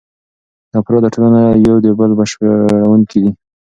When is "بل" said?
1.99-2.11